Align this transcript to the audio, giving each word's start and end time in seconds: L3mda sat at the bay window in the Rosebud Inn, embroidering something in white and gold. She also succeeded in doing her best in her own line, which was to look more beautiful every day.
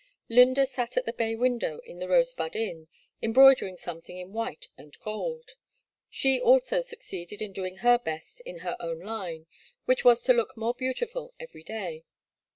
L3mda 0.31 0.65
sat 0.65 0.97
at 0.97 1.05
the 1.05 1.13
bay 1.13 1.35
window 1.35 1.77
in 1.85 1.99
the 1.99 2.07
Rosebud 2.07 2.55
Inn, 2.55 2.87
embroidering 3.21 3.77
something 3.77 4.17
in 4.17 4.33
white 4.33 4.67
and 4.75 4.97
gold. 5.01 5.51
She 6.09 6.41
also 6.41 6.81
succeeded 6.81 7.39
in 7.39 7.53
doing 7.53 7.75
her 7.85 7.99
best 7.99 8.39
in 8.39 8.61
her 8.65 8.75
own 8.79 9.01
line, 9.01 9.45
which 9.85 10.03
was 10.03 10.23
to 10.23 10.33
look 10.33 10.57
more 10.57 10.73
beautiful 10.73 11.35
every 11.39 11.61
day. 11.61 12.03